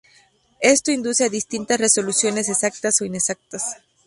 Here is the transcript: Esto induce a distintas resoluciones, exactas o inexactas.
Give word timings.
Esto 0.63 0.91
induce 0.91 1.25
a 1.25 1.29
distintas 1.29 1.77
resoluciones, 1.79 2.49
exactas 2.49 2.99
o 3.01 3.05
inexactas. 3.05 3.75